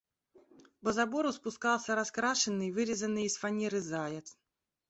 [0.81, 4.35] По забору спускался раскрашенный, вырезанный из фанеры заяц.